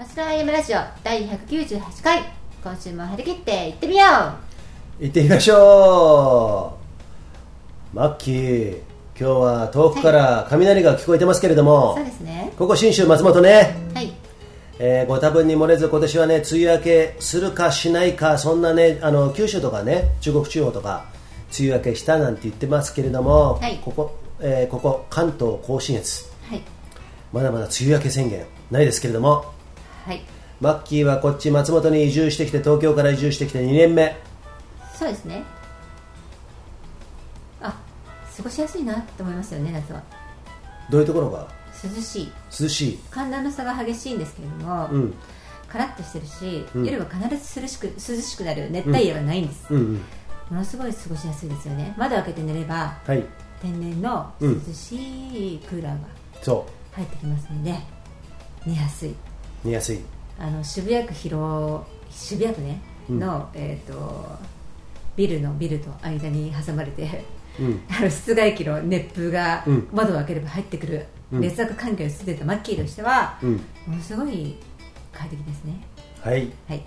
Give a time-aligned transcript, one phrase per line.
[0.00, 2.22] マスラーラジオ第198回。
[2.64, 4.06] 今週も張り切っていってみよ
[4.98, 5.04] う。
[5.04, 6.78] 行ってみましょ
[7.92, 7.96] う。
[7.96, 8.78] マッキー
[9.14, 12.50] 今日は遠くから雷が聞こえてますけれども、そうですね。
[12.56, 14.10] ここ信州松本ね、はい。
[14.78, 21.04] えーご多分に漏れず今年はね梅雨明けするかしないかそんなねあの九州とかね中国地方とか
[21.58, 23.78] 梅雨明けしたなんて言ってますけれども、はい。
[23.84, 26.24] ここ、えーここ関東甲信越。
[26.48, 26.62] はい。
[27.34, 29.59] まだまだ梅雨明け宣言ないですけれども
[30.04, 30.22] はい。
[30.60, 34.16] マッキーはこっち松本に移住してきて東京から移住してきて2年目。
[34.94, 35.42] そうですね。
[37.62, 37.74] あ
[38.36, 40.02] 過ごしやすいなって思いますよね夏は。
[40.90, 41.48] どういうところが？
[41.82, 42.32] 涼しい。
[42.60, 45.14] 涼しい、寒暖の差が激しいんですけれども、うん。
[45.68, 46.84] カラッとしてるし、うん。
[46.84, 49.80] 夜は必ず涼しく涼しくなる熱帯夜がないんです、うん。
[49.80, 49.94] うん、
[50.50, 51.94] ものすごい過ごしやすいですよね。
[51.96, 53.24] 窓開けて寝ればはい。
[53.62, 56.08] 天然の涼しいクーラーが
[56.42, 57.74] そ入ってきますので
[58.66, 59.14] 寝やすい
[59.64, 60.00] う寝やすい。
[60.38, 62.80] あの渋谷区広渋谷区ね
[63.10, 63.18] うん。
[63.18, 64.26] の、えー、と
[65.16, 67.24] ビルのビルと間に挟まれて
[67.58, 67.80] うん。
[67.90, 69.88] あの室外機の熱風がうん。
[69.92, 71.40] 窓を開ければ入ってくるうん。
[71.40, 73.52] 劣悪環境に住んでたマッキーとしては、うん。
[73.86, 74.56] ものすごい
[75.12, 75.74] 快適ですね。
[76.22, 76.82] はい、はい。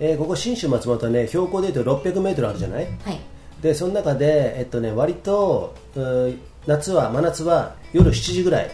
[0.00, 2.86] えーここ信州松本はね標高でいうと600メートルあるじゃない？
[3.04, 3.20] はい。
[3.62, 8.70] でその中でえっとね割とうー夏は真夏は夜7時ぐらい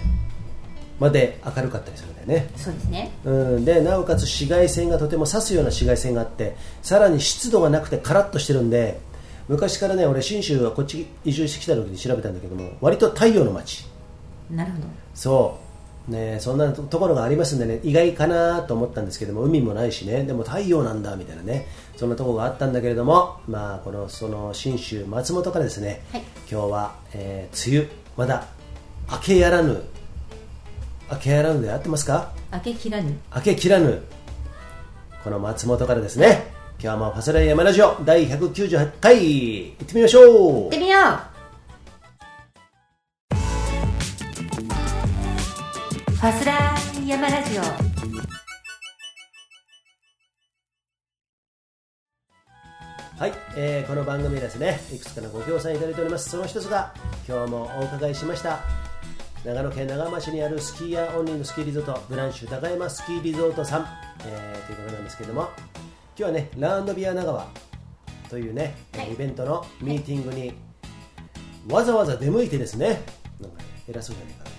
[0.99, 2.51] まで明るかったりするんだよね。
[2.57, 3.11] そうですね。
[3.25, 9.01] うん、でなおかつ紫外線がとても刺すような紫外線があってさらに湿度がなくてカラッとしてるんで
[9.49, 13.87] 昔からね俺信州はこっち移住してきた時に調べたんだけども割と太陽の街。
[14.51, 14.85] なるほど。
[15.15, 15.69] そう。
[16.09, 26.23] ねそんなところがありますんでね意外かなと思ったんですけども海もないしねでも太陽なんだみたいなねそんなところがあったんだけれどもまあこのその信州松本からですね、はい。
[26.51, 28.47] 今日は、えー梅雨まだ
[29.11, 29.83] 明けやらぬ
[31.11, 32.33] 明けやらぬで合ってますか？
[32.53, 33.19] 明けきらぬ。
[33.35, 34.03] 明けきらぬ。
[35.25, 36.53] この松本からですね。
[36.81, 39.17] 今日もファスライ山ラジオ第198回。
[39.71, 40.25] 行ってみましょう。
[40.65, 41.03] 行ってみよう。
[46.11, 47.63] ファスラー山ラジオ。
[53.19, 54.79] はい、えーこの番組はですね。
[54.93, 56.29] いくつかのご協賛いただいております。
[56.29, 56.93] その一つが
[57.27, 58.61] 今日もお伺いしました
[59.49, 63.87] 長野県長浜市にあるスキーヤーオンリーのスキーリゾートブランシュ高山スキーリゾートさん、
[64.27, 67.49] えーということなんですけども今日はねラウンドビア長川
[68.29, 70.53] というね、えーはいイベントのミーティングに
[71.67, 73.01] わざわざ出向いてですね。
[73.41, 74.51] なんかね偉そうじゃないかな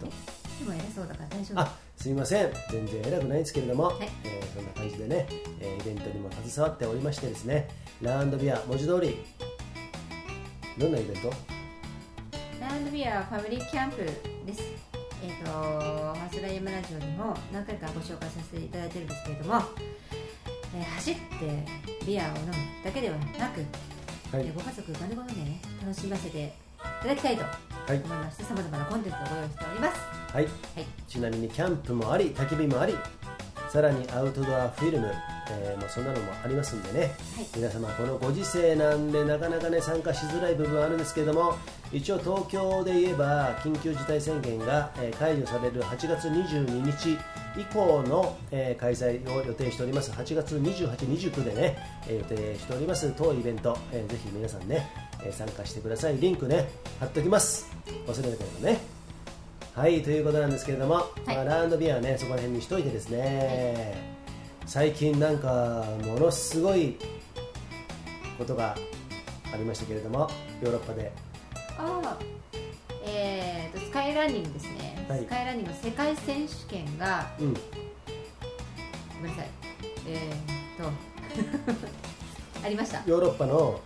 [0.00, 0.06] と。
[0.06, 1.60] でも偉そうだから大丈夫。
[1.60, 2.50] あすみません。
[2.70, 3.96] 全然偉くないんですけれども、はい。
[4.24, 5.26] えーそんな感じでね、
[5.60, 7.68] えーイベントにも携わっておりましてですね
[8.00, 9.18] ラウンドビア文字通り
[10.78, 11.30] どんなイベント？
[12.92, 13.98] ビアファミリーキャンプ
[14.46, 14.62] です。
[15.22, 19.62] えっ、と、ファスライヤマラジオにも何回かご紹介させていただいてるんですけれども、
[20.74, 21.20] えー走って
[22.06, 22.52] ビアを飲む
[22.84, 23.60] だけではなく、
[24.34, 26.50] はいえーご家族丸ごとでね、楽しませてい
[27.02, 27.48] ただきたいとは
[27.94, 30.00] い思いまして、さまざまなコンテンツをご用意しております。
[30.34, 30.52] はいはい。
[31.06, 32.94] ちなみにキャンプもあり焚き火もあり
[33.68, 35.12] さらにアウトドアフィルム、
[35.50, 37.06] えーもうそんなのもありますんでね、は
[37.42, 37.46] い。
[37.56, 41.56] 皆様このご時世なんでなかなかね参加しづらい部分はあるんですけれども
[41.92, 47.18] 一応東京で言えば緊急事態宣言が、えー解除される8月22日
[47.56, 50.10] 以降の、えー開催を予定しております。
[50.12, 51.76] 8月28、29でね、
[52.08, 53.12] えー予定しております。
[53.16, 54.88] 当イベント、えーぜひ皆さんね、
[55.24, 56.16] えー参加してください。
[56.18, 56.68] リンクね
[57.00, 57.66] 貼っておきます。
[58.06, 58.80] 忘れなければね。
[59.74, 63.94] はいということなんですけれども、まあ、ラウンドビアはねそこら辺にしといてですね、
[64.72, 66.96] 最近なんかものすごい
[68.38, 68.74] ことが
[69.52, 70.30] ありましたけれども
[70.62, 71.12] ヨーロッパで
[71.76, 72.18] ああ、
[73.04, 75.06] えーと、スカイランニングですね。
[75.10, 77.60] はいスカイランニングの世界選手権が、うんご
[79.20, 79.50] めんなさい。
[80.08, 80.88] えーと、
[82.64, 83.02] ありました？
[83.06, 83.78] ヨーロッパの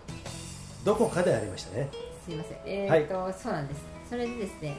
[0.85, 1.89] どこかでありましたね
[2.25, 2.57] すいません。
[2.65, 3.81] えーと、そうなんです。
[4.09, 4.77] それでですね、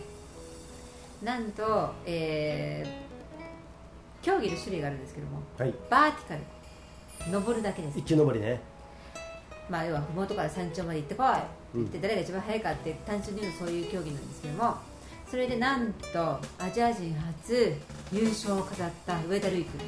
[1.22, 3.07] なんと、えー
[4.28, 5.74] 競技の種類があるんですけども、はい。
[5.88, 7.98] バーティカル、登るだけです。
[7.98, 8.02] 一。
[8.02, 8.60] 気登りね。
[9.70, 11.84] まあ、要は麓から山頂まで行ってこい、うん。
[11.84, 14.74] 行って誰が一番速いかって単純に言うとそういう競技なんですけども、
[15.30, 16.20] それでなんと
[16.58, 17.72] アジア人初
[18.12, 19.78] 優勝を飾った上田瑠衣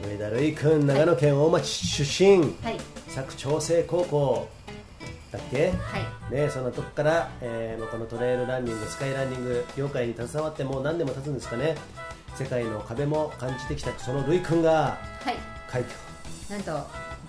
[0.00, 0.10] 君。
[0.12, 1.66] 上田瑠衣君長野県大町
[2.04, 2.38] 出身。
[2.38, 2.76] はい、
[3.12, 4.48] 佐久長聖高校。
[5.32, 5.72] だっけ？
[5.72, 5.74] は
[6.30, 11.74] い、ね、そのとこから、えーこのトレイルランニングスカイランニング業界に携わってもう何年も経つんですかね
[12.36, 14.98] 世界の壁も感じてきたそのルイ君がは
[15.30, 15.36] い、
[15.68, 15.96] 快挙。
[16.50, 16.70] なんと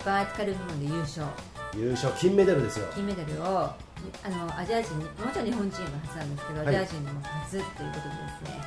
[0.04, 1.26] バーティカル部門で優勝、
[1.74, 2.86] 優勝金メダルですよ。
[2.94, 3.74] 金メダルをあ
[4.28, 6.68] のアジア人に、もちろん日本人が初なんですけど、はい。
[6.68, 7.92] アジア人でも初ということでで
[8.36, 8.60] すね、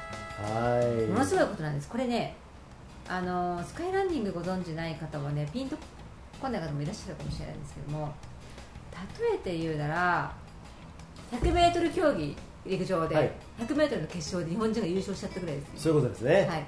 [0.56, 1.08] はい。
[1.08, 2.36] ものすごいことなんです、これね、
[3.08, 5.76] あのスカイランニングご存知ない方はねピンと
[6.42, 8.14] こない方もいらっしゃるかもしれないんですけども
[9.20, 10.34] 例えて言うなら
[11.32, 13.31] 100m 競技陸上で、はい。
[13.60, 16.66] 100m の決勝で日本人が優勝しちゃったぐらいですそういうことですね、はい。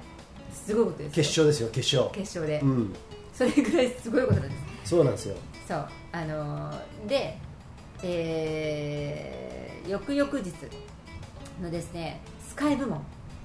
[0.52, 1.10] すごいことですよ。
[1.14, 2.14] 決勝ですよ決勝。
[2.14, 2.94] 決勝で、うん。
[3.32, 4.90] それぐらいすごいことなんです。
[4.90, 5.36] そうなんですよ。
[5.66, 5.88] そう。
[6.12, 7.38] あのーで、
[8.02, 10.52] えー、翌々日
[11.60, 13.02] のですねスカイ部門。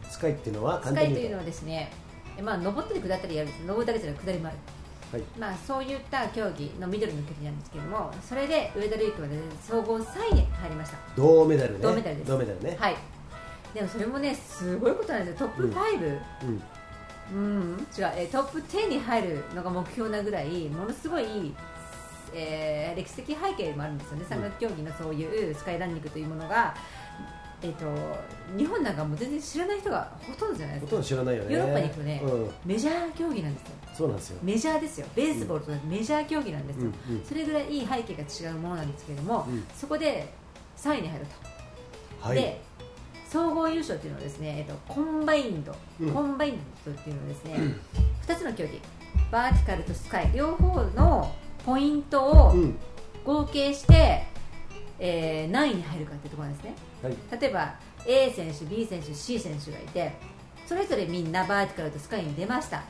[0.10, 1.92] スカイっていうのはスカイというのはですね
[2.38, 3.62] えまあ登ったり下ったりやるんです。
[3.66, 4.57] 登るだけじゃなく下りもある。
[4.57, 4.79] と
[5.12, 5.24] はい。
[5.40, 10.98] まあ、そういった競技のミドルの距離なんですけどもそれで上田瑠衣君は、ね、総合3位に入りました。
[11.16, 11.80] 銅メダルね。
[11.82, 12.32] 銅メダルです。
[12.32, 12.96] 銅メダルね、はい。
[13.74, 15.48] でもそれもねすごいことなんですよ。
[15.48, 16.64] トップ5、うん。
[17.32, 21.54] うん、違う、えートップ10に入るのが目標なぐらいものすごい、
[22.34, 26.76] えー歴史的背景もあるんですよね、山岳競技のそういうスカイランニングというものが、
[27.62, 27.86] えー、と
[28.58, 30.90] 日本なんかもう全然知らない人がほとんどじゃないですか。
[30.92, 31.54] ほとんど知らないよね。
[31.56, 33.70] ヨーロッパに行くとねうん、メジャー競技なんですよ。
[33.94, 35.08] そうなんですよ、メジャーですよ。
[35.16, 37.26] ベースボールとメジャー競技なんですよ、うんうん。
[37.26, 39.66] それぐらいいい背景が違うものなんですけれども、うん。
[39.76, 40.34] そこで
[40.78, 41.26] 3位に入る
[42.22, 42.38] と、はい。
[42.38, 42.62] で
[43.28, 46.12] 総合優勝っていうのはですね、えっと、コンバインド、うん。
[46.12, 47.76] コンバインドっていうのはですね、
[48.26, 48.80] 2つの競技。
[49.32, 50.32] バーティカルとスカイ。
[50.34, 51.36] 両方の
[51.66, 52.76] ポイントをうん。
[53.26, 54.24] 合計して、
[54.98, 56.74] えー何位に入るかっていうところなんですね
[57.04, 57.16] はい。
[57.40, 57.75] 例えば
[58.06, 60.13] A 選手 B 選手 C 選手がいて
[60.66, 62.84] それぞれみんなバーティカルとスカイに出ました。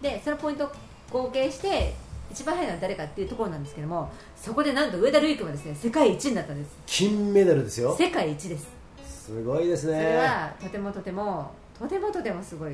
[0.00, 0.70] でそのポイントを
[1.10, 1.94] 合計して
[2.30, 6.76] 一番速いのは誰かっていうところなんですけどもそこでなんと上田瑠衣君はですね世界一になったんです。
[6.86, 7.94] 金メダルですよ。
[7.96, 8.66] 世界一です。
[9.06, 12.72] すごいですそれねはとてもとてもとてもとてもすごい。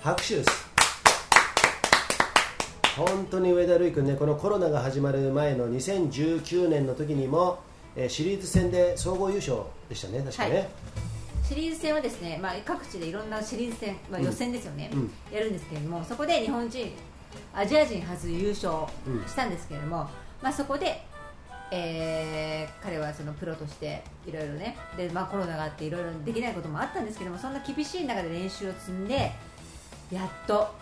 [0.00, 0.72] 拍手です。
[2.96, 7.60] 本当に上田瑠衣君ねこのコロナが始まる前の2019年の時にも、
[7.96, 9.58] えーシリーズ戦で総合優勝
[9.88, 10.68] でしたね確かね、はい。
[11.46, 15.12] シリーズ戦はですね、まあ、各地でいろんなシリーズ戦、まあ、うん予選ですよね、うん。
[15.32, 16.92] やるんですけれどもそこで日本人
[17.54, 18.70] アジア人初優勝
[19.26, 20.08] したんですけれども、
[20.42, 21.02] まあ、そこで、
[21.70, 29.32] えー彼はそのプロとしていろいろねで、まあ、コロナがあっていろいろできないこともあったんですけどもそんな厳しい中で練習を積んで
[30.10, 30.74] やっと,、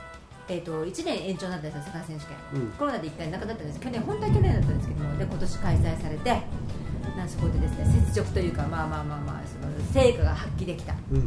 [0.49, 2.71] えー、と1年延長になったんですよ世界選手権、うん。
[2.73, 6.41] コロナで1回なくなったんです去年本当は去年だったんですけどもで今年開催されて
[7.17, 10.93] なんそこでですね雪辱というかまあまあまあまあその成果が発揮できた。
[10.93, 11.19] もうん。
[11.19, 11.23] う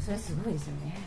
[0.00, 0.98] それはすごいですよね。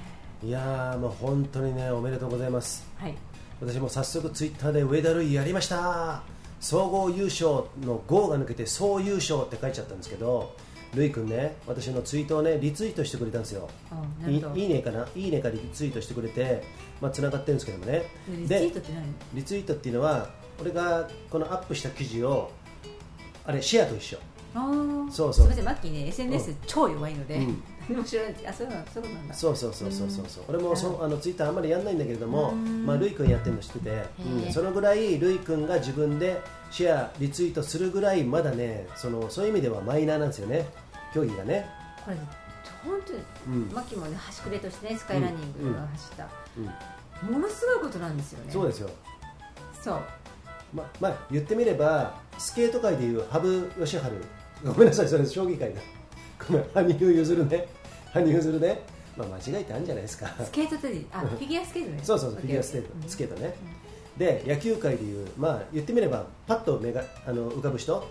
[0.44, 2.86] いやーもう本当にねおめでとうございます。
[2.98, 3.15] はい。
[3.59, 6.24] 私も早速ツイッターで上田瑠衣やりました。
[6.59, 10.56] 総合優勝の5が抜けて総優勝って書いちゃったんですけど
[10.94, 13.69] 瑠衣君ね私のツイートをねリツイートしてくれたんですよ。
[14.27, 15.07] いいいいねかな？
[15.15, 16.63] いいねかリツイートしてくれて
[17.00, 18.04] まあ繋がってるんですけどもね。
[18.27, 19.04] リツイでートって何？
[19.33, 22.51] リツイートっていうのは俺がこのアップした記事を
[23.46, 24.18] あれシェアと一緒。
[24.54, 24.70] あ
[25.08, 25.34] あそうそう。
[25.34, 27.64] すみませんマッキーね SNS 超弱いので、うん。
[27.90, 28.36] 何も知らない。
[28.48, 29.34] あそうなんそうなんだ。
[29.34, 30.10] そうそうそうそう。
[30.10, 31.04] そうそう俺もそうん。
[31.04, 32.86] あのツイッターあんまりやんないんだけれどもうん。
[32.86, 34.46] まあルイ君やってるの知ってて、ー。
[34.46, 34.52] うん。
[34.52, 40.68] そのぐらいルイ君が自分でシェアリツイートするぐらいまだねそのそういう意味ではマイナーなんですよね。
[41.14, 41.70] 競技がね、
[42.06, 42.18] これ
[42.86, 43.70] 本当にうん。
[43.74, 48.52] マッキーもね端くれとしてねスカイランニングが走った、うん、ものすごいことなんですよね。
[48.52, 48.90] そうですよ。
[49.82, 50.00] そう。
[50.74, 55.82] ままあ言ってみればスケート界でいう羽生善治ごめんなさいそれ将棋界だ。
[56.48, 57.68] ごめん羽生結弦ね。
[58.12, 58.82] 羽生結弦ね。
[59.16, 60.28] まあ間違いってあるんじゃないですか。
[60.44, 62.00] スケートってあフィギュアスケートね。
[62.02, 62.90] そうそうそうフィギュアスケート。
[63.07, 63.54] スケートね、
[64.18, 68.04] で野球界でいう、まあ、言ってみればパッと目があの浮かぶ人。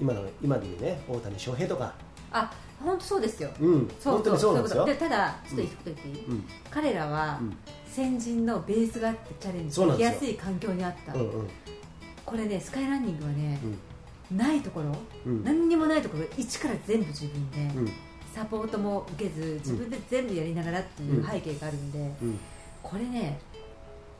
[0.00, 1.92] 今の今でいうね大谷翔平とか、
[2.32, 2.50] あ
[2.82, 3.50] 本当そうですよ。
[3.60, 6.44] うん、そうでただちょっと一言言っていい、うん。
[6.70, 7.56] 彼らはうん。
[7.86, 11.48] 先人のベースがあってチャレンジそうなんですよできやすい環境にあった、うんうん
[12.28, 13.58] これねスカイランニングはね、
[14.30, 14.36] うん。
[14.36, 14.94] ないところ、
[15.26, 15.44] うん。
[15.44, 17.92] 何にもないところ一から全部自分で、うん。
[18.34, 22.38] サポートも受けず自分で全部やりながらっていう背景があるんで、うん。
[22.82, 23.40] これね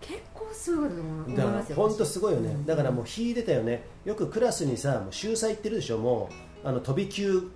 [0.00, 1.76] 結構すごいこと思いますよ。
[1.76, 2.66] 本当すごいよね、うん。
[2.66, 3.84] だからもう秀でたよね。
[4.04, 5.98] よくクラスにさもう秀才行ってるでしょ。
[5.98, 6.30] も
[6.64, 7.50] うあの飛び級、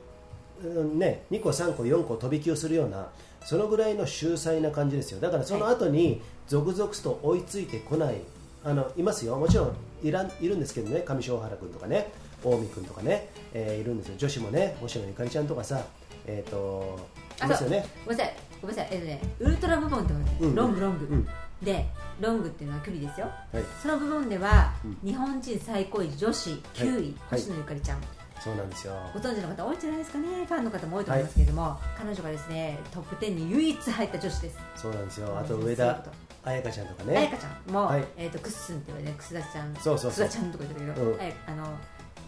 [0.63, 3.09] うんね、2個3個4個飛び級するような
[3.45, 5.21] そのぐらいの秀才な感じですよ。
[5.21, 8.21] だからその後に続々と追いついてこない
[8.65, 9.37] あのいますよ。
[9.37, 11.03] もちろんいらんいるんですけどね。
[11.05, 12.13] 上庄原君とかね。
[12.43, 14.15] 近江君とかね、えーいるんですよ。
[14.19, 15.85] 女子もね星野ゆかりちゃんとかさ
[16.27, 16.99] えっ、と
[17.41, 17.87] いあますよね。
[18.05, 18.95] ごめんなさいごめんなさい。
[18.95, 21.29] えっとねウルトラ部門ってロングロング、うん。
[21.63, 21.87] で
[22.21, 23.27] ロングっていうのは距離ですよ。
[23.53, 23.65] はい。
[23.81, 24.99] その部門では、うん。
[25.05, 27.41] 日本人最高位女子9位、はい。
[27.41, 28.01] 星野ゆかりちゃん
[28.43, 28.95] そうなんですよ。
[29.15, 30.45] ご存知の方多いんじゃないですかね。
[30.45, 34.59] ファンの方も多いと思いますけれども、彼女がですねトップ10に唯一入った女子です。
[34.75, 35.39] そうなんですよ。
[35.39, 36.05] あと上田
[36.43, 38.05] 彩香ちゃんとか彩ね香ちゃんも、はい。
[38.17, 39.75] えー、とクッスンって言われて、ね、楠田ちゃん。
[39.77, 40.27] そうそうそう。
[40.27, 41.19] 楠田ちゃんとか言ってるけど、うん。
[41.19, 41.35] はい。
[41.47, 41.65] あの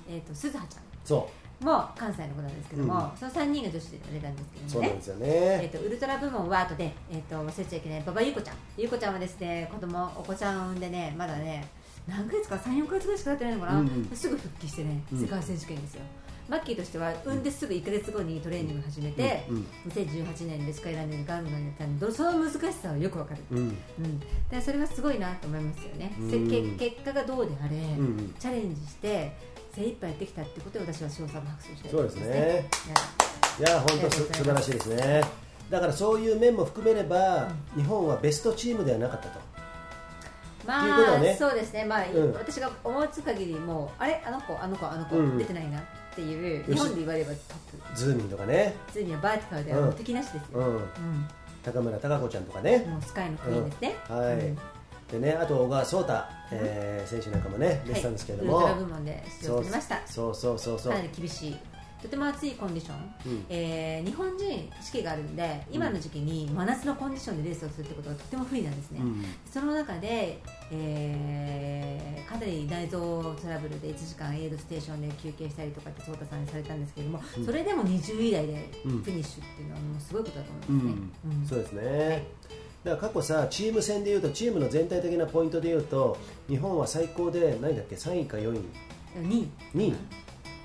[0.09, 0.83] えー、と鈴葉ちゃん。
[1.05, 1.29] そ
[1.61, 4.71] も関西の子なんですけども、うその3人が女子で出たんですけどもね。
[4.71, 5.27] そうなんですよね。
[5.29, 8.57] えー、とウルトラ部門は後で、えー、と忘れちゃいけない馬場優子ちゃん。
[8.77, 11.67] 優子ちゃんはですね子供お子ちゃんを産んでねまだね
[12.09, 14.17] 何ヶ月か34ヶ月ぐらいしか経ってないのかな、うんうん。
[14.17, 15.21] すぐ復帰してねうん。
[15.21, 16.03] 世界選手権ですよ、
[16.49, 23.59] マッキーとしては産んですぐ1ヶ月後にトレーニング始めて、うん2018年でスカイランニングガンガンやったんでその難しさはよくわかる、うん。
[23.59, 23.63] う
[24.03, 24.21] ん、
[24.51, 26.15] でそれはすごいなと思いますよね、
[26.79, 28.35] 結果がどうであれ、うんうん。
[28.39, 29.33] チャレンジして
[29.75, 32.69] 精一杯やってきたってことを私は賞賛拍手してそうですね。
[33.59, 33.63] い。
[33.63, 35.23] や本当素晴らしいですね。
[35.71, 39.41] だからそういう面も含めれば、日本はベストチームではなかったと
[40.67, 41.37] まっていうことあ、はね。
[41.39, 42.33] そうですね、まあうん。
[42.33, 44.23] 私が思いつく限りもうあれ？
[44.27, 45.31] あの子あの子あの子、うん。
[45.33, 45.83] うん出てないなっ
[46.15, 50.85] ていう日本で言われればトッズーミンとかね、プついにはバーティカルではもう敵なしですよ、うん、うん。
[51.65, 54.59] 高村貴子ちゃんとかね、もうスカイのクイーンですね、はい、うん。
[55.11, 56.13] でねあと小川颯太、
[56.53, 60.01] えー選手なんかもね出てたんですけれども、はい、ウルトラ部門で出場してきました。
[60.07, 60.93] そうそうそうそう。
[60.93, 61.57] かなり厳しい
[62.05, 63.47] とても暑いコンディション、うん。
[63.49, 69.25] えー日本人四季があるんで今の時期に真夏のコンディションでレースをするってことがとても不利なんですね、うん。
[69.51, 70.39] その中で、
[70.71, 72.99] えーかなり内臓
[73.41, 77.47] トラブルで1時間エイドステーションで休憩したりとかって颯太さんにされたんですけれども、うん。
[77.47, 78.91] それでも20位台でうん。
[79.03, 81.31] フィニッシュっていうのはもうすごいことだとう思いますね。
[81.31, 81.41] ん。
[81.41, 81.47] うん。
[81.47, 82.27] そうですね、
[82.85, 86.19] だから過去さチーム戦でいうとチームの全体的なポイントでいうと
[86.49, 88.61] 日本は最高で何だっけ？3位か4位。
[89.21, 89.49] 2位。
[89.75, 89.95] 2位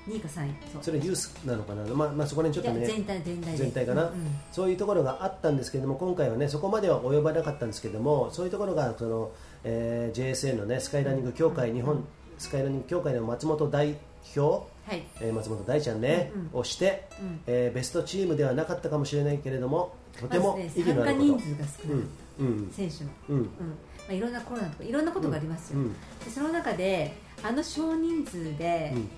[0.10, 0.84] 2位か3位そう。
[0.84, 3.58] それユースなのかな、まあまあ、そこら辺ちょっとね全体全体で。
[3.58, 4.10] 全体かな、うん。
[4.10, 9.32] うんそういうところがあったんですけれども今回はねそこまでは及ばなかったんですけれどもそういうところがその、
[9.64, 12.04] えー JSN のねスカイランニング協会、日本
[12.38, 13.96] スカイランニング協会の松本代
[14.36, 15.04] 表、はい。
[15.22, 16.60] えー松本大ちゃんね、うんうん。
[16.60, 17.40] をして、うん。
[17.48, 21.98] えーベストチームではなかったかもしれないけれどもとても意義のあること、参加人数が少ない、
[22.40, 22.72] うんうん。
[22.72, 23.36] 選手の、うん。
[23.38, 23.46] うん。
[23.46, 23.50] ま
[24.10, 25.94] あ、いろんなコロナとかいろんなことがありますよ、うん。
[25.94, 29.10] でその中であの少人数でうん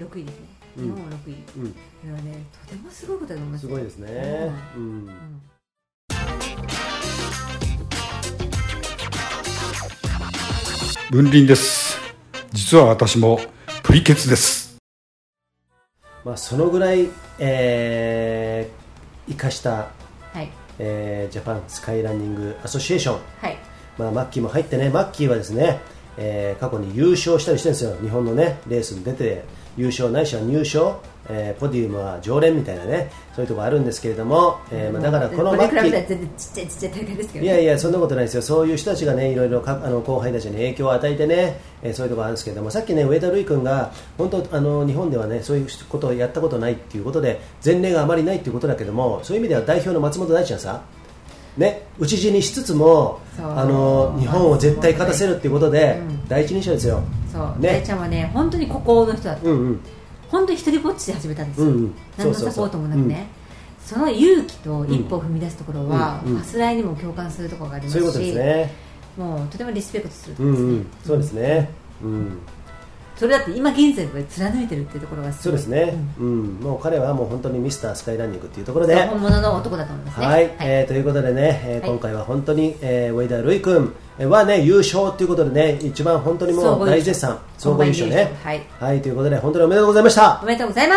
[0.00, 0.46] 6位ですね、
[0.78, 0.84] うん。
[0.84, 1.72] 日本は6位、うん。
[1.72, 3.60] これはねとてもすごいことだと思います。
[3.60, 4.82] すごいですね、うん。
[4.82, 5.10] うん。
[11.10, 11.98] 文林です。
[12.52, 13.40] 実は私も
[13.82, 14.78] プリケツです。
[16.24, 18.80] まあ、そのぐらい、えー
[19.28, 19.90] 生かした、
[20.32, 20.50] はい。
[20.78, 23.20] えージャパンスカイランニングアソシエーション。
[23.42, 23.58] はい。
[23.98, 25.80] まあ、マッキーも入ってね、マッキーはですね、
[26.20, 29.42] えー過去に優勝したりしてるんですよ、日本のねレースに出て
[29.76, 50.82] 優勝ないしは入賞、えーポディウムは常連みたいなね、そういうところあるんですけれども、えーまあ、だからこのマッキー、いやいや、そんなことないですよ、そういう人たちがね、いろいろかあの後輩たちに影響を与えてね、えーそういうところあるんですけれども、さっきね、上田瑠衣君が、本当あの、日本ではね、そういうことをやったことないっていうことで、前例があまりないっていうことだけども、そういう意味では代表の松本大ちゃんさ、
[51.56, 56.28] ね、討ち死にしつつもあの日本を絶対勝たせるっていうことで、うん。
[56.28, 57.02] 第一人者ですよ、
[57.32, 57.80] そう、ね。
[57.80, 59.80] 大ちゃんはね本当に孤高の人だった、うんうん。
[60.28, 61.94] 本当に一人ぼっちで始めたんですよ、うんうん。
[62.16, 63.26] 何のサポートもなくね。
[63.84, 66.32] その勇気と一歩を踏み出すところは、うん。
[66.32, 68.72] うんファスライにも共感するところがありますしね、
[69.16, 71.70] もうとてもリスペクトするとうんころですね、うん、そうですね、
[72.02, 72.38] うん、
[73.20, 76.26] それだって今現在まで貫いてるっていうところがそうですね、うん。
[76.26, 76.60] うん。
[76.60, 80.26] もう彼はもう本当にミスタースカイランニングっていうところで、本物の男だと思いますね。
[80.26, 81.90] はい、えーということでね、えーはい。
[81.90, 88.32] 今回は本当に、えー、上田瑠衣君はね優勝ということでね一番本当にもう大絶賛総合優勝ね。
[88.42, 88.62] はい。
[88.78, 90.40] はいということで本当におめでとうございました。
[90.42, 90.94] おめでとうございま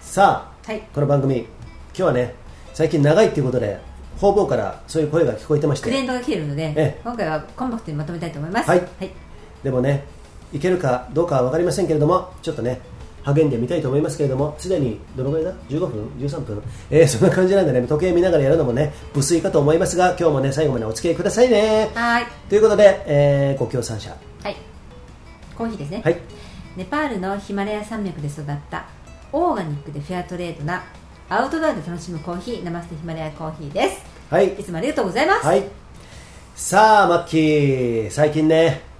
[0.00, 0.14] す。
[0.14, 0.80] さあはい。
[0.94, 1.46] この番組今
[1.92, 2.34] 日はね
[2.72, 3.78] 最近長いっていうことで
[4.18, 5.90] 方々からそういう声が聞こえてまして。
[5.90, 7.00] クレーンドが来ているので、ええ。
[7.04, 8.70] 今回はコンパクトにまとめたいと思います。
[8.70, 8.78] はい。
[8.78, 9.10] はい、
[9.62, 10.04] でもね
[10.52, 12.80] いけるかどうかは分かりませんけれどもちょっとね
[13.24, 16.62] 励んでみたいと思いますけれどもすでにどのぐらいだ？15分？13分？
[16.90, 21.90] えー、そんな感じなんでね時計見ながらやるのもね無粋かと思いますが今日もね最後までお付き合いくださいね。
[21.94, 22.26] はい。
[22.48, 24.10] ということで、えー、ご協賛者
[24.42, 24.56] はい。
[25.56, 26.18] コーヒーですね、はい。
[26.76, 28.86] ネパールのヒマラヤ山脈で育った
[29.32, 30.82] オーガニックでフェアトレードな
[31.28, 34.02] アウトドアで楽しむコーヒーナマステヒマラヤコーヒーです。
[34.30, 34.52] はい。
[34.54, 35.62] いつもありがとうございます、はい。
[36.56, 38.10] さあマッキー。
[38.10, 38.91] 最近ね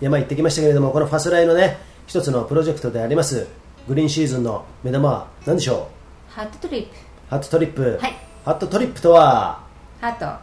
[0.00, 3.46] 山行ってきましたけれどもこのファスライのね一つのプロジェクトであります
[3.86, 5.88] グリーンシーズンの目玉は何でしょ
[6.28, 6.94] ハートトリップ。
[6.94, 6.94] う
[7.28, 8.14] ハットトリップ、はい。
[8.44, 9.60] ハットトリップとは？
[10.00, 10.40] ハート。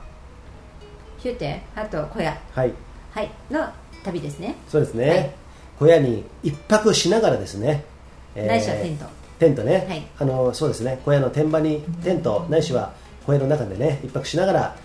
[1.17, 2.37] ヒューテハート小屋。
[2.51, 2.73] はい。
[3.11, 3.31] はい。
[3.49, 3.67] の
[4.03, 4.55] 旅ですね。
[4.67, 5.31] そうですね、はい。
[5.79, 7.83] 小屋に一泊しながらですね、
[8.35, 9.05] えないしはテント。
[9.39, 10.07] テントね、はい。
[10.19, 10.99] あのそうですね。
[11.05, 12.93] 小屋の天場にテントないしは
[13.25, 14.75] 小屋の中でね一泊しながら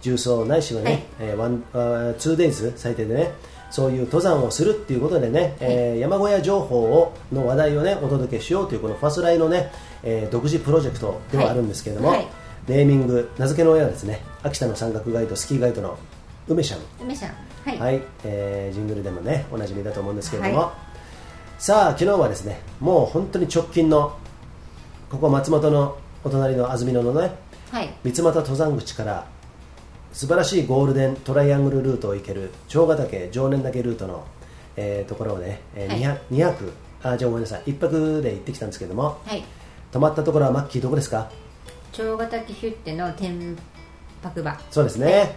[0.00, 1.02] 重曹ないしはね、はい。
[1.20, 3.32] えーワンあー 2days 最低でね
[3.74, 9.72] そういう登山をするっていうことでね、えー山小屋情報をの話題をねお届けしようというこのファスライのね、
[10.04, 12.18] えー独自プロジェクトではあるんですけれども、はい。
[12.18, 12.28] はい
[12.68, 15.98] ネーミング名付けの親はですね秋田の山岳ガイドスキーガイドの
[16.46, 16.80] 梅ちゃん。
[17.02, 17.32] 梅ちゃん。
[17.68, 20.74] はい、はい、えージングルでもねおなじみだと思うんですけれども、は
[21.58, 24.16] さあ昨日はですねもう本当に直近の
[25.10, 27.34] ここ松本のお隣の安曇野のね
[27.72, 27.92] はい。
[28.04, 29.26] 三俣登山口から
[30.14, 34.24] 素晴らしいゴールデントライアングルルートを行ける長ヶ岳常年岳ルートの、
[34.76, 36.00] えーところをね、えーはい。
[36.00, 37.62] 200, 2泊あじゃあごめんなさい。
[37.66, 39.18] 1泊で行ってきたんですけども。
[39.26, 39.44] はい。
[39.92, 41.28] 泊まったところはマッキーどこですか？
[41.92, 43.56] 長ヶ岳ヒュッテの天
[44.22, 45.36] 白馬そうですね。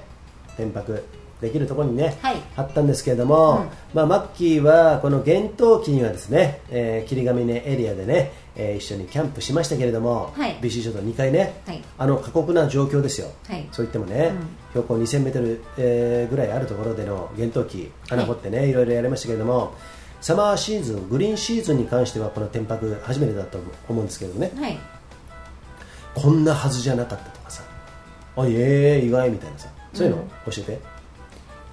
[0.56, 1.04] 天泊
[1.42, 2.38] できるところにね、はい。
[2.56, 3.70] あったんですけれども、うん。
[3.94, 10.56] まあ、マッキーはこの厳冬期にはですね、えー霧ヶ峰エリアでね、えー一緒にキャンプしましたけれども、はい。
[10.62, 11.84] BC 諸島2回ね、はい。
[11.98, 13.68] あの過酷な状況ですよ、はい。
[13.72, 14.32] そう言ってもね、
[14.72, 19.76] 標高2000メートル、えーぐらいあるところでの厳冬期穴掘ってね、い、ろいろやりましたけれども
[20.22, 24.52] サマーシーズングリーンシーズンに関してはこの天泊初めてだと思うんですけどね。
[24.60, 24.78] はい。
[26.16, 27.62] こんなはずじゃなかったとかさ
[28.36, 30.52] あええ意外みたいなさそういうのうん。
[30.52, 30.97] 教えて、寒かった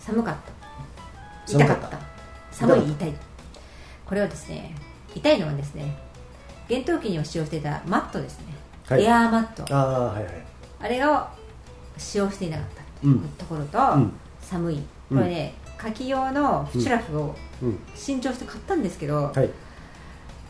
[0.05, 0.35] 寒かっ
[1.47, 1.53] た。
[1.53, 1.99] 痛かった。
[2.51, 3.15] 寒い痛い。
[4.05, 4.75] これはですね
[5.15, 5.97] 痛いのはですね
[6.69, 8.47] 厳冬期には使用していたマットですね、
[8.87, 9.05] はい。
[9.05, 9.75] エアーマット。
[9.75, 10.33] ああはいはい。
[10.81, 11.27] あれを
[11.97, 12.77] 使用していなかった。
[12.77, 13.13] とうん。
[13.15, 14.13] いうところと、うん。
[14.41, 14.83] 寒い。
[15.11, 15.19] うん。
[15.19, 17.79] これね夏季用のシュラフをうん。
[17.95, 19.49] 新調して買ったんですけど、はい。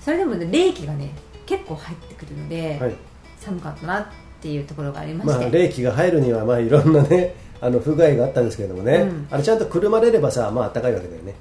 [0.00, 1.10] それでもね冷気がね
[1.46, 2.94] 結構入ってくるので、はい。
[3.38, 4.06] 寒かったなっ
[4.40, 9.26] ていうところがありままあして、冷気が入るにはまあいろんなねあの不具合があったんですけれどもね、うん。
[9.30, 11.34] あれちゃんとくるまれればさまあ暖かいわけだよね。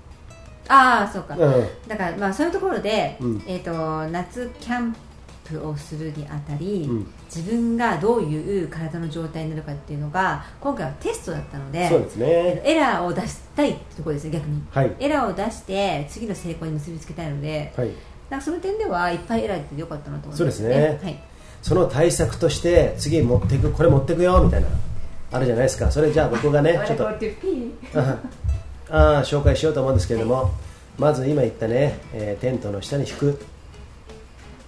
[0.70, 1.68] ああそうか、うん。
[1.88, 3.44] だからまあそういうところで、うん。
[3.46, 4.96] えー、と夏キャン
[5.44, 7.08] プをするにあたり、うん。
[7.26, 12.62] 自分がどういう体の状態になるかっていうのが今回はテストだったのでそうですね。
[12.64, 14.64] エラーを出したいってところですね逆に。
[14.72, 14.96] はい。
[15.00, 17.90] エラーを出して次の成功に結びつけたいのではい。
[18.30, 21.20] なんかその点ではいっぱいエラーってよかったなと思いますそうですねはい、
[21.62, 24.68] その対策として次持ってくこれ持ってくよみたいな
[25.34, 25.92] あるじゃないですか。
[25.92, 27.08] それじゃあ僕がねちょっと。
[27.10, 27.12] あ
[28.90, 30.52] ああ紹介しようと思うんですけれども、
[31.00, 33.40] まず今言ったね、えーテントの下に敷く。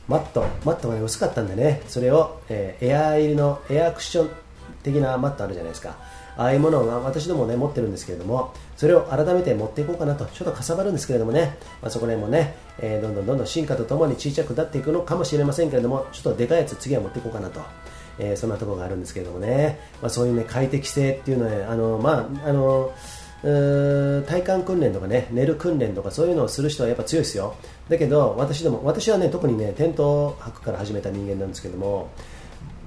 [0.08, 0.46] マット。
[0.64, 4.30] マットが、ね、薄かったんでねそれを、えーエアー入りのエアークッション
[4.84, 5.96] 的なマットあるじゃないですか。
[6.38, 10.26] ああいうものが私どもね持ってるんですけれどもそれを改めて持っていこうかなと。
[10.26, 17.62] ちょっとかさばるんですけれどもね、まあ、そこら辺もね、えーどんどんどんどん進化とともに小さくなっていくのかもしれませんけれどもちょっとでかいやつ次は持っていこうかなと
[18.20, 22.94] えーそんなところがあるんですけれどもね、まあ、そういう、ね、快適性っていうのは、ね、あの、まああの
[23.46, 27.56] う体幹訓練とかね寝る訓練とかそういうのをする人はやっぱ強いですよ。
[27.90, 32.10] だけど私でも私はね特にねテント泊から始めた人間なんですけども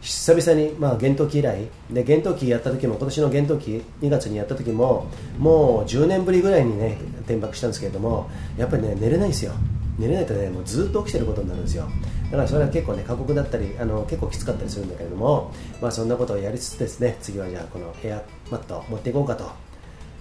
[0.01, 5.07] 久々に、まあ、厳冬期以来で厳冬期やった時も今年の厳冬期2月にやった時も
[5.39, 9.53] もう10年ぶりぐらいにね転泊したんですけれどもやっぱりね寝れないんですよ。
[9.99, 11.89] 寝れないとねもうずっと起きてることになるんですよ。
[12.31, 19.51] だからそれは結構ね過酷だったりあの結構きつかったりするんだけれどもまあそんなことをやりつつですね次はじゃあこのヘアマットを持っていこうかと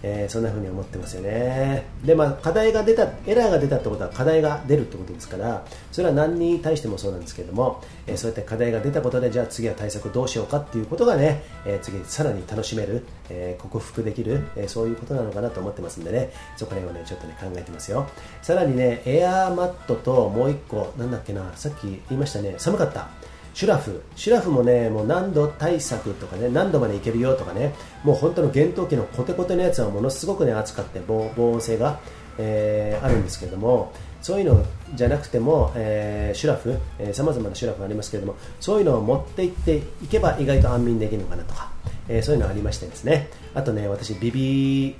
[0.03, 1.85] えーそんな風に思ってますよね。
[2.05, 16.31] でまあ課題が出たエラーが出たってことは課題が出るってことですからそれは何に対してもそうなんですけれども、えーそういった課題が出たことでじゃあ次は対策どうしようかっていうことがね、えー次さらに楽しめる、え克服できる、えそういうことなのかなと思ってますんでね。
[16.57, 18.07] そこら辺をねちょっとね考えてますよ。
[18.41, 23.09] さらにねエアーマットともう一個なんだっけなさっき言いましたね寒かった。
[23.57, 31.99] シュラフ、シュラフもね、もう何度対策とかね、何度までいけるよとかね、もう本当の厳冬期のコテコテのやつはものすごくね、熱かって防防音性が、
[32.37, 36.77] えーあるんですけれども、そういうのじゃなくても、えーシュラフ、
[37.11, 41.71] さまざまなシュラフがありますけれども、そういうのを持っていっていけば意外と安眠できるのかなとか、
[42.09, 44.95] えーそういうのがありましてですね、あとね、私、ビビ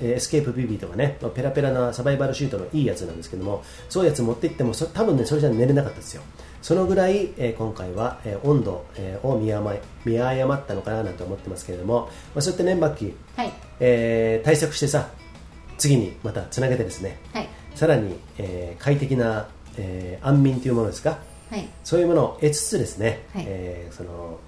[0.00, 6.22] エスケープビビとかね、ペラペラなサバイバルシュートのいいやつなんですけども、そういうやつ持っていっても、多分ね、それじゃ寝れなかったですよ。
[6.62, 13.52] そのぐらい、えー今回は、えー温度、えーを見誤い見誤ったのかななんて思ってますけれども、まあ、そうやってね、バッキー、はい。
[13.80, 15.08] えー対策してさ、
[15.78, 17.48] 次にまたつなげてですね、はい。
[17.74, 21.18] さらに、えー快適な、えー安眠というものですか、
[21.50, 21.68] はい。
[21.84, 23.44] そういうものを得つつですね、はい。
[23.46, 24.38] えーその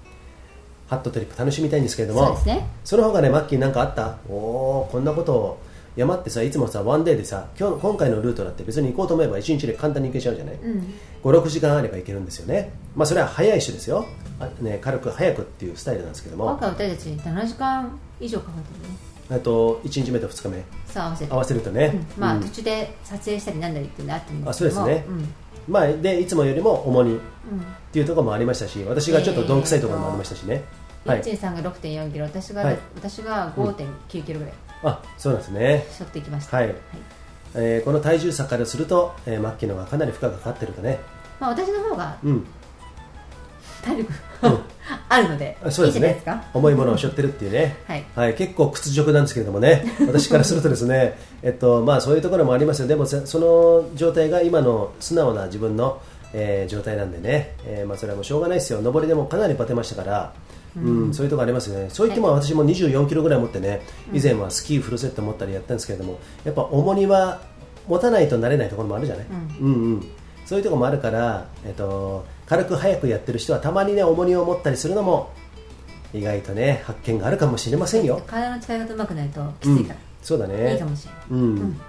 [0.89, 2.67] ハットトリップ楽しみたいんですけれども、そうですね。
[2.83, 4.17] その他ね、マッキーなんかあった？
[4.27, 5.59] おおこんなことを
[5.99, 10.93] 山ってさいつもさワンデーでさ今日今回のルートだって別に行こうと思えば1日で簡単に行けちゃうじゃない、うん。
[11.25, 12.71] 56時間あれば行けるんですよね。
[12.95, 14.05] まあそれは早い種ですよ。
[14.39, 16.45] あ、ね、軽く早くっていうスタイルなんですけども。
[16.45, 20.63] 今回私たち7時間以上かかってるねあと1日目と2日目。
[20.85, 22.21] さあ合わせて合わせるとね、うん。
[22.21, 22.43] まあ、うん。
[22.43, 24.85] 途中で撮影したりなんだりっていうのあったんであすけども。
[24.85, 25.05] そうですね。
[25.09, 25.33] うん。
[25.67, 27.19] まあ、でいつもよりも重にっ
[27.51, 27.65] うん。
[27.91, 30.63] ていうところもありましたし私がちょっとどんくさいところもありましたしね、
[31.05, 31.17] はい。
[31.17, 32.79] ヨッチンさんが6 4キロ私が、はい。
[32.95, 33.75] 私が5
[34.07, 35.85] 9キロぐらいあそうなんですね。
[35.91, 36.75] 背負っていきました、はい。
[37.55, 40.99] えーこの体重差からすると、えー、マッキーの方がかなり負荷がかかってるとね、
[41.39, 42.45] まあ、私の方がうん、
[43.81, 44.13] 体力、
[44.43, 44.59] うん。
[45.07, 46.21] あるのであそうですね。
[46.53, 47.77] 重いものを背負ってるっていうね、
[48.15, 48.33] はい。
[48.35, 49.85] 結構屈辱なんですけれどもね。
[50.07, 52.87] 私からするとですね、 えっとまあ、そういうところもありますよ。
[52.87, 56.01] でもせその状態が今の素直な自分の、
[56.33, 58.79] えー状態なんでね、えーまあ、それはもうしょうがないですよ。
[58.81, 60.33] 上りでもかなりバテましたから、
[60.77, 61.13] うん。
[61.13, 63.81] そういうところありますよねそう言っても私も24キロぐらい持ってね
[64.13, 67.41] 以前はスキーフルセット持ったりやったんですけれどもやっぱ重荷は
[67.87, 69.25] 持たないとなれないところもあるじゃない、
[69.61, 69.73] うん。
[69.73, 70.05] うん
[70.45, 75.31] そういうところもあるから、えっと、軽く早くやってる人はたまにね重荷を持ったりするのも
[76.11, 80.73] 意外とね発見があるかもしれませんよ、体の使い方うまくないときつうんいから、そうだね。
[80.73, 81.23] いいかもしれない。
[81.29, 81.81] うん、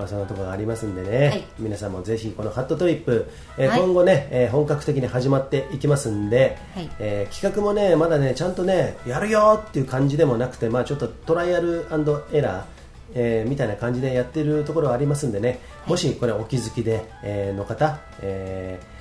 [0.00, 1.44] まあ、そんなところがありますんでね、はい。
[1.58, 3.80] 皆さんもぜひこのハットトリップ、えーはい。
[3.80, 6.90] 今後ね、えー本格的に始まっていきますんで、はい。
[6.98, 11.84] えー企画もねまだねちゃんとねやるよっていう感じでもなくて、まあ、ちょっとトライアル
[12.32, 12.64] エラー
[13.12, 19.00] えーみたいな感じでやってるところはありますんでね、もしこれお気づきで、えーの方、えー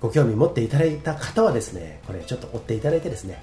[0.00, 3.42] ご興味持っていただいた方はですねこれちょっと追っていただいてですね、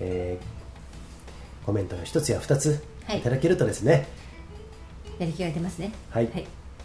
[0.00, 3.18] えーコメントの一つや二つはい。
[3.18, 4.06] いただけるとですね、
[5.18, 5.92] やる気が出ますね。
[6.10, 6.24] はい。
[6.24, 6.30] よ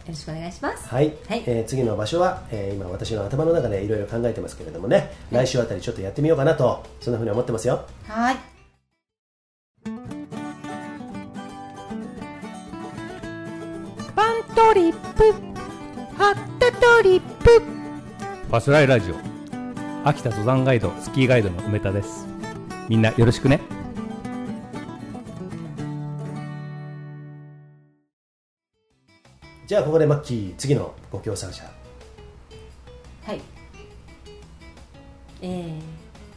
[0.09, 0.87] ろしくお願いします。
[0.89, 1.43] はい、はい。
[1.45, 7.85] えー次の場所は、えー今私の頭の中でいろいろ考えてますけれどもね、来週あたりちょっとやってみようかなとそんなふうに思ってますよ。
[8.07, 8.37] はい。
[14.15, 15.33] バントリップ。
[16.17, 17.59] ハットトリップ。
[17.59, 19.15] ファスライラジオ。
[20.05, 22.27] 秋田登山ガイドスキーガイドの梅田です。
[22.89, 23.61] みんなよろしくね
[29.65, 31.63] じゃあここでマッキー次のご協賛者。
[33.23, 33.41] はい。
[35.41, 35.79] え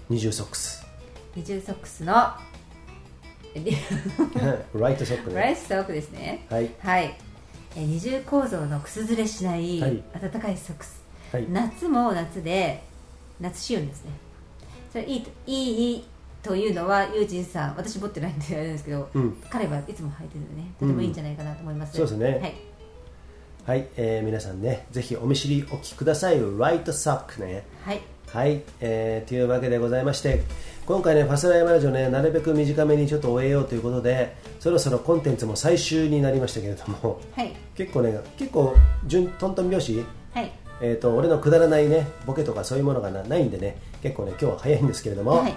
[0.09, 0.87] 二重ソックス。
[1.35, 2.15] ー、二重ソックスの
[3.57, 3.77] リ
[4.75, 5.41] ライトソックね。
[5.41, 6.47] ライスソックですね。
[6.49, 6.71] はい。
[6.79, 7.17] はい、
[7.75, 10.03] えー二重構造のくすずれしないはい。
[10.21, 11.47] 暖かいソックス、はい。
[11.51, 12.85] 夏も夏で
[13.41, 14.13] 夏仕様ですね。
[14.93, 16.05] それいいといい
[16.45, 19.37] というのはユージンさん私持ってないんであれですけど、うん。
[19.51, 22.39] 彼はいつも履いてるのでねとてもいいんじゃないかなと思います、そうですね。
[22.39, 22.76] はい
[23.67, 26.41] はい、えー皆さんねぜひお見知りおきください。
[26.57, 27.65] ライトソックね。
[27.85, 28.01] はい。
[28.33, 30.43] はい、えーというわけでございまして
[30.85, 37.57] 今回ねファスライヤマラジオねなるべく短めにちょっと終えようということでそろそろコンテンツも最終になりましたけれどもはい。
[37.75, 38.75] 結構ね結構
[39.07, 40.53] 順トントン拍子はい。
[40.81, 45.55] えー、と俺のくだらないねボケとかそういうものがなないんでね結構ね今日は早いんですけれども、はい。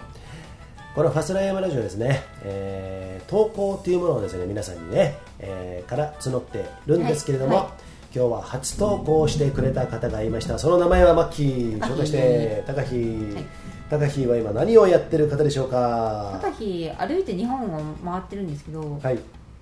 [0.96, 7.64] このファスライヤマラジオですね、えー投稿というものをですね皆さんにね、えーから募ってるんですけれども、はい。
[7.66, 7.72] は
[8.14, 10.58] 今日は初投稿してくれた方がいました。
[10.58, 11.80] その名前はマッキー。
[11.80, 12.96] 紹介して高飛、
[13.36, 13.46] はい。
[13.90, 16.40] 高飛は今何をやってる方でしょうか？
[16.42, 19.20] 高日歩いて日本を回ってるんですけど、はい。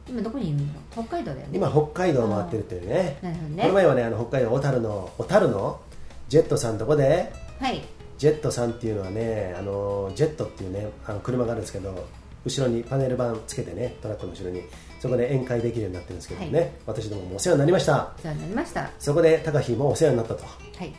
[0.08, 0.66] 今どこにいるの？
[0.92, 1.58] 北海道だよね。
[1.58, 3.18] 今北海道を回ってるっていうね。
[3.22, 3.62] なるほどね。
[3.64, 5.80] この前はねあの北海道小樽の小樽の
[6.30, 7.82] ジェットさんのとこではい。
[8.18, 12.08] ジェットさんっていうのはねあのジェットっていうねあの車があるんですけど
[12.46, 14.64] 後ろにパネル板つけてねトラックの後ろに
[15.00, 16.72] そこで宴会できるようになってるんですけどね、はい。
[16.88, 18.14] 私どももお世話になりました。
[18.18, 18.90] お世話になりました。
[19.00, 20.44] そこで高飛もお世話になったと。
[20.44, 20.94] はい。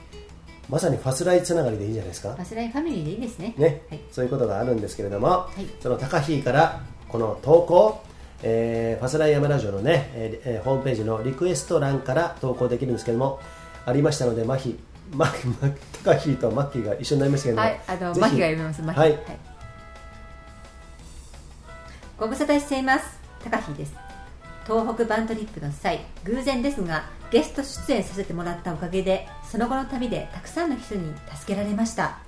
[0.69, 2.35] まさにファスライつながりでいいんじゃないですか。
[2.37, 3.55] バスライファミリーでいいですね。
[3.57, 4.01] ね、はい。
[4.13, 5.65] そういうことがあるんですけれども、い。
[5.81, 8.03] その高飛からこの投稿、
[8.43, 13.41] えーファスライヤマラジオのね、えーえーホームページのリクエスト欄から投稿できるんですけども
[13.87, 14.79] ありましたのでマヒ
[15.13, 15.33] ママ
[16.05, 18.83] 高飛とマッキーが一緒になりましたけども、はい、あの、マヒが読みます。
[18.83, 19.01] マヒ。
[19.01, 19.19] はい。
[22.19, 23.18] ご無沙汰しています。
[23.44, 23.94] 高飛です。
[24.66, 32.18] 東北バントリップの際、偶然ですが、ゲスト出演させてもらったおかげで、その後の旅でたくさんの人に助けられました。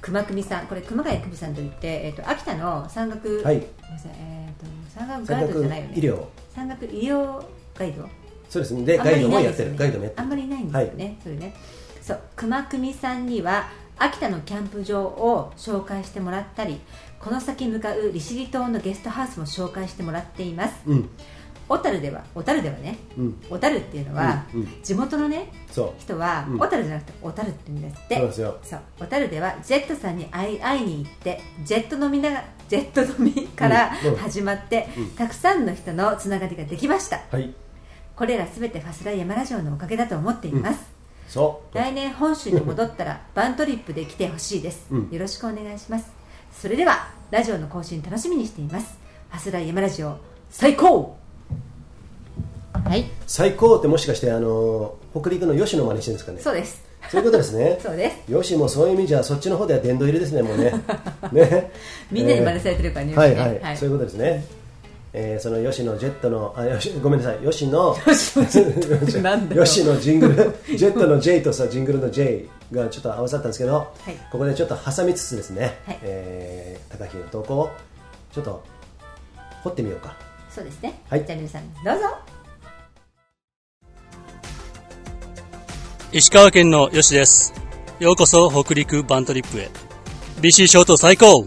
[0.00, 3.56] 熊組さん、これ熊谷久美さんといって、えっ、と、秋田の山岳、はい。
[3.56, 3.62] えっ、
[4.58, 4.66] と、
[5.00, 5.94] 山岳ガイドじゃないよね。
[5.96, 6.24] 医療。
[6.54, 7.44] 山岳医療
[7.78, 8.08] ガイド。
[8.48, 8.84] そうですね。
[8.84, 9.76] でガイドもやってる。
[9.76, 11.54] ガイドもやってあんまるりいないんですよね、それね。
[12.02, 12.20] そう。
[12.36, 16.80] 熊組さんには秋田のキャンプ場を紹介してもらったり
[17.20, 20.74] この先向かう利尻島のゲストハウスも紹介してもらっています。
[20.86, 21.10] うん。
[21.68, 23.42] 小樽では小樽ではねうん。
[23.50, 24.82] 小樽っていうのは、うんうん。
[24.82, 25.92] 地元のねそう。
[25.98, 26.58] 人は、うん。
[26.58, 28.16] 小樽じゃなくて小樽って言うんですって。
[28.16, 28.58] そうですよ。
[28.62, 28.80] そう。
[29.00, 34.12] 小樽ではジェットさんに会い会いに行ってジェット飲みながジェット飲みからうん。
[34.12, 34.16] うん。
[34.16, 35.10] 始まって、うん。
[35.10, 37.20] たくさんの人のつながりができました。
[37.30, 37.54] はい。
[38.16, 40.80] これらすべてファスライヤマラジオのおかげだと思っています、
[41.28, 41.76] そう。
[41.76, 45.10] 来年本州に戻ったらバントリップで来てほしいです、うん。
[45.12, 46.17] よろしくお願いします
[46.60, 48.98] それではラジオの更新楽しみにしています。
[49.30, 50.18] ファスライヤマラジオ
[50.50, 51.16] 最高!
[52.72, 53.04] はい。
[53.28, 56.40] 最高ってもしかしてあの北陸の吉野真似してるんですかね?
[56.40, 56.82] そうです。
[57.10, 57.78] そういうことですね。
[57.80, 58.32] そうです。
[58.32, 60.72] よしもそういう意味じゃそっちの方では殿堂入りですねもうね。
[61.30, 61.70] ね。
[62.10, 63.18] みんなに真似されてるからね、えー。
[63.20, 64.44] はいねはい、そういうことですね、
[65.12, 67.38] えーその吉野ジェットのあよしごめんなさい。
[67.48, 67.96] 吉野。
[68.04, 69.06] 吉野ジェット。
[69.06, 69.62] ってなんだよ。
[69.62, 70.76] 吉野ジングル。
[70.76, 77.70] ジェットの J とさジングルの J がちょっと合わさったんですけど、はいここでちょっと挟みつつですね、はいえー高木の投稿を
[78.32, 78.64] ちょっと
[79.62, 80.14] 掘ってみようか
[80.50, 82.18] そうですね、はいじゃあ皆さんどうぞ
[86.12, 87.52] 石川県のよしです。
[88.00, 89.68] ようこそ北陸バントリップへ。
[90.40, 91.46] BC ショート最高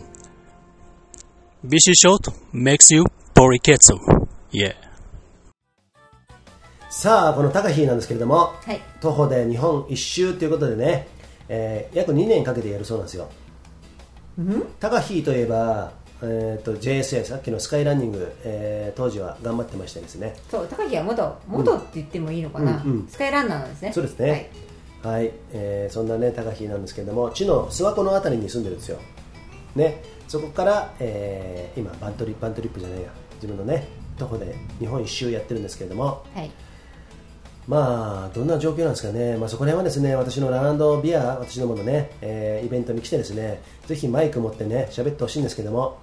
[1.66, 3.04] !BC ショート makes you
[3.34, 3.94] ポリケツ
[4.52, 4.76] Yeah.
[7.02, 8.80] さあこの高飛なんですけれども、はい。
[9.00, 11.08] 徒歩で日本一周ということでね、
[11.50, 13.28] えー約2年かけてやるそうなんですよ、
[14.80, 20.36] 高飛といえば、えー、と JSA さっきのスカイランニング、えー当時は頑張ってましてですね。
[20.52, 23.94] そう高木は元元って言ってもいいのかな、うんうんスカイランナーなんですね。
[23.94, 24.52] そうですね。
[25.02, 29.00] はい、えーそんなね高飛なんですけれども地の諏訪湖の辺りに住んでるんですよ。
[29.76, 30.04] ね。
[30.28, 33.10] そこから、えー今バントリバントリップじゃないや。
[33.42, 33.88] 自分のね
[34.20, 36.52] 徒歩で日本一周やってるんですけれどもはい、はい
[37.72, 45.98] まあどんな状況なんですかね、まあ、そこら辺はですね私のラランドビア、私どものね、えーイベントに来てですねぜひマイク持ってね喋ってほしいんですけども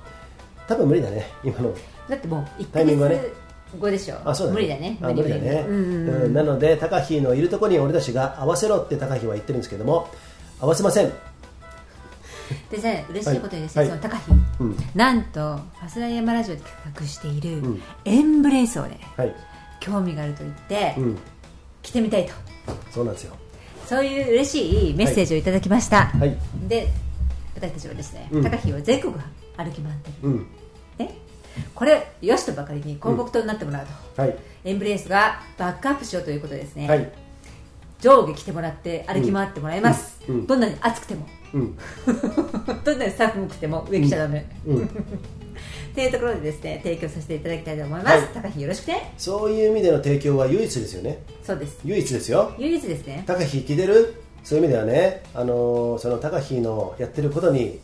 [0.67, 1.75] 多分無理だね、今の。
[2.09, 3.17] だってもう1ヶタイミングはね。
[3.17, 4.17] 月後でしょ。
[4.25, 4.57] あそうだね。
[4.57, 10.09] 無理だねあ無理だね、うんうんなので高飛のいるところに俺たちが合わせろって高飛は言ってるんですけども
[10.61, 11.13] 合わせません、
[12.71, 13.91] でね嬉しいことにですね、はい。
[13.91, 14.77] その高飛、うん。
[14.95, 17.83] なんとファスライヤマラジオで企画しているん。
[18.07, 19.37] エンブレイスをねはい。
[19.81, 21.19] 興味があると言って、うん、
[21.89, 22.33] 来てみたいと。
[22.91, 23.35] そうなんですよ。
[23.87, 26.37] そういう嬉しいメッセージをいただきました、はい、
[26.69, 26.89] で
[27.57, 28.43] 私たちはですね、うん。
[28.43, 29.21] 高飛を全国歩
[29.71, 30.47] き回ってる、うん。
[30.99, 31.15] ね、
[31.75, 34.37] これよしとばかりに広告塔になってもらうと、はい。
[34.65, 37.11] エンブレイスがバックアップしようということですね、はい。
[37.99, 40.35] 上下来てもらって歩き回ってもらいます、うん。
[40.35, 40.47] うん。
[40.47, 41.27] どんなに暑くても。
[41.55, 41.79] うん。
[42.85, 44.45] どんなに寒くても上着ちゃダメ、
[45.85, 48.29] うんっていうところでですね提供させていただきたいと思います、はい。
[48.35, 49.13] 高飛よろしくね。
[49.19, 51.19] そういう意味での提供は唯一ですよね。
[51.43, 51.81] そうです。
[51.85, 52.55] 唯一ですよ。
[52.59, 53.25] 唯一ですね。
[53.27, 54.23] 高飛聞いてる。
[54.45, 57.81] そういう意味ではね、あのーその高飛のやってることに、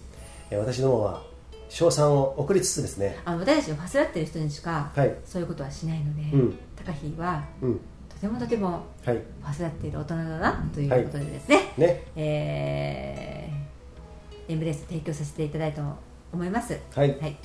[0.50, 1.22] えー私どもは
[1.68, 3.16] 賞賛を送りつつですね。
[3.24, 5.14] あの私たちのファスラってる人にしか、はい。
[5.24, 6.58] そういうことはしないので、うん。
[6.76, 7.80] 高飛はうん。
[8.08, 9.16] とてもとてもはい。
[9.16, 12.02] ファスラっている大人だなということでですね、ね。
[12.14, 13.64] えー
[14.46, 15.96] エンブレイス提供させていただいたと
[16.32, 16.78] 思います。
[16.94, 17.18] はい。
[17.18, 17.36] はい、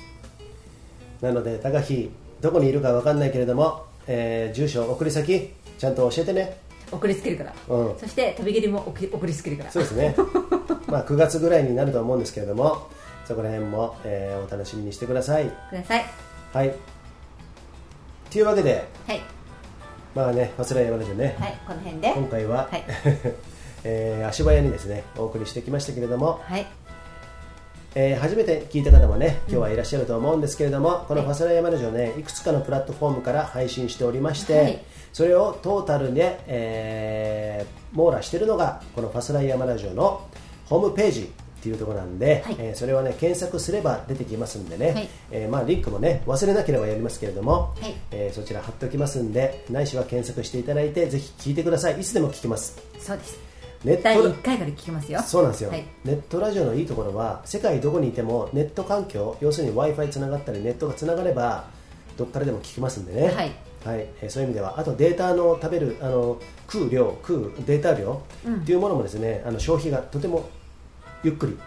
[1.20, 6.58] なので高飛どこにいるかわかんないけれども、えー住所送り先ちゃんと教えてね。
[6.92, 7.98] 送りつけるから、うん。
[7.98, 9.70] そして飛び切りも送り送りつけるから。
[9.70, 10.14] そうですね。
[10.86, 12.88] まあ9月ぐらいになると思うんですけれども
[13.24, 15.44] そこら辺も、えーお楽しみにしてください。
[15.70, 16.04] ください。
[16.52, 16.74] はい。
[18.30, 19.20] というわけではい。
[20.14, 22.12] まあねファスライヤマラジオね、はいこの辺で。
[22.14, 22.84] 今回は、はい。
[23.84, 26.66] えー足早にですねお送りしてきましたけれども、はい
[27.94, 34.84] えー初めて聞いた方もね今日はいらっしゃると思うんですけれども、このファスライヤマラジオねいくつかのプラットフォームから配信しておりまして、はい。
[35.12, 40.28] それをトータルで、えー網羅しているのがこのファスライヤマラジオの
[40.66, 41.26] ホームページっ
[41.60, 42.56] ていうところなんで、はい。
[42.60, 45.08] えーそれはね検索すれば出てきますんでね、はい。
[45.32, 47.94] えーまあ、リンクもね忘れなければやりますけれども、はい。
[48.12, 52.00] えーそちら貼っておきますんでないしは検索していただいてぜひ聞いてください。
[52.00, 52.80] いつでも聞けます。
[53.00, 53.49] そうです
[53.84, 55.20] ネッ第ト1回から聞きますよ。
[55.22, 55.84] そうなんですよ、はい。
[56.04, 61.64] ネットラジオのいいところは世界どこにいてもネット環境要するに w i f i つながったりネットがつながれば
[62.18, 63.34] どっからでも聞けますんでね、はい。
[63.34, 64.06] はい。
[64.20, 64.78] えーそういう意味では。
[64.78, 66.38] あとデータの食べるあの
[66.70, 70.48] 食う量食うデータ量っていうものもですね、あの消費がとても
[71.22, 71.58] ゆっくり。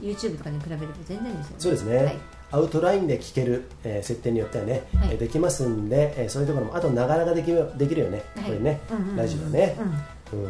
[0.00, 1.54] YouTube とかに比べると全然ですよね。
[1.58, 2.16] そうですね、はい。
[2.50, 5.10] アウトラインで聞ける、えー設定によってはね、はい。
[5.12, 8.44] えーできますんで、えーそういうところもあとながらができるできるよね、はい。
[8.46, 9.94] これね、うんうんうんラジオね、うん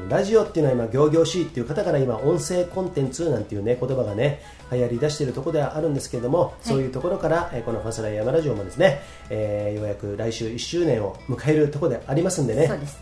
[0.09, 4.41] ラジオっていうのは今、仰々しいっていう方から今、音声コンテンツなんていうね言葉がね
[4.71, 13.01] 流行り出しているところではあるんですけれども、そういうところから、えーこのファスライヤマラジオもですね、えーようやく来週1周年を迎えるところでありますんでねです。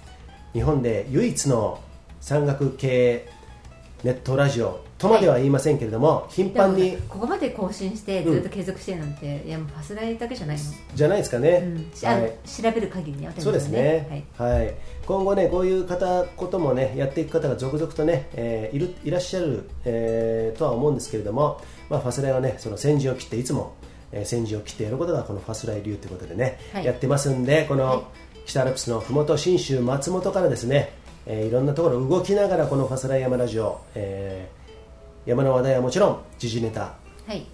[0.53, 1.81] 日本で唯一の
[2.21, 3.29] 山岳系
[4.03, 10.63] ネットラジオとまでは言いませんけれども、頻繁にここまで更新してずっと継続してるなんて、いやもうファスライだけじゃないの、
[10.95, 11.75] じゃないですかね。
[12.03, 12.33] はい。
[12.47, 14.75] 調べる限りにはそうですね、はい。
[15.07, 23.75] 今後ねこういう方こともねやっていく方が続々とね、えーいるいらっしゃる、えーとは思うんですけれども、まあ、ファスライはねその先陣を切っていつも、
[24.13, 26.85] えー先陣を切ってやることがこのファスライ流ということでね、はい。
[26.85, 28.03] やってますんでこの、はい。
[28.45, 30.93] 北アルプスのふもと信州松本からですね、
[31.25, 34.60] えーいろんなところ動きながらこのファスライ山ラジオ、えー
[35.27, 36.81] 山の話題はもちろん時事ネタ。
[37.27, 37.47] はい。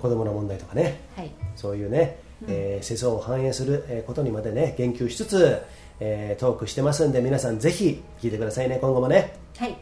[0.00, 1.00] 子供の問題とかね。
[1.16, 1.30] はい。
[1.56, 5.62] そういうね、えー世相を反映するえーことにまでね言及しつつ、
[6.00, 9.34] えートークしてますんで皆さんぜひ聞いてくださいね今後もね。
[9.56, 9.76] はい。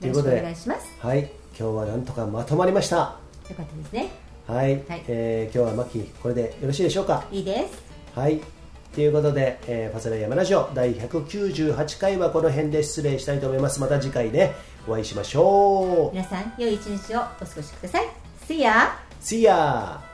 [0.00, 0.86] ということでよろしくお願いします。
[1.00, 1.30] はい。
[1.58, 2.96] 今日はなんとかまとまりました。
[2.96, 4.10] よかったですね。
[4.46, 5.02] はい、はい。
[5.08, 7.24] えー今日はマッキーこれでよろしいでしょうか？
[7.30, 8.18] いいです。
[8.18, 8.40] はい。
[8.94, 13.78] ということで、えー、ファスライヤマラジオ第198回はこの辺で失礼したいと思います。
[13.80, 14.54] また次回で
[14.86, 18.06] お会いしましょう皆さん良い一日をお過ごしください
[18.48, 18.90] See ya!
[19.20, 20.05] See ya!